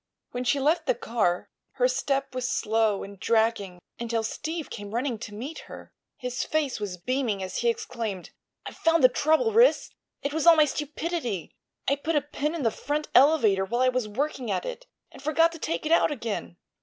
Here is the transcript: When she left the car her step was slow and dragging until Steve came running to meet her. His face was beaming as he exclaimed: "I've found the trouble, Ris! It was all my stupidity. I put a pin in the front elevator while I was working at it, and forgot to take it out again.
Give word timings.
When 0.31 0.43
she 0.43 0.59
left 0.59 0.87
the 0.87 0.95
car 0.95 1.51
her 1.73 1.87
step 1.87 2.33
was 2.33 2.49
slow 2.49 3.03
and 3.03 3.19
dragging 3.19 3.79
until 3.99 4.23
Steve 4.23 4.71
came 4.71 4.95
running 4.95 5.19
to 5.19 5.33
meet 5.35 5.59
her. 5.69 5.93
His 6.17 6.43
face 6.43 6.79
was 6.79 6.97
beaming 6.97 7.43
as 7.43 7.57
he 7.57 7.69
exclaimed: 7.69 8.31
"I've 8.65 8.75
found 8.75 9.03
the 9.03 9.09
trouble, 9.09 9.51
Ris! 9.53 9.91
It 10.23 10.33
was 10.33 10.47
all 10.47 10.55
my 10.55 10.65
stupidity. 10.65 11.53
I 11.87 11.97
put 11.97 12.15
a 12.15 12.21
pin 12.21 12.55
in 12.55 12.63
the 12.63 12.71
front 12.71 13.09
elevator 13.13 13.63
while 13.63 13.81
I 13.81 13.89
was 13.89 14.07
working 14.07 14.49
at 14.49 14.65
it, 14.65 14.87
and 15.11 15.21
forgot 15.21 15.51
to 15.51 15.59
take 15.59 15.85
it 15.85 15.91
out 15.91 16.09
again. 16.09 16.57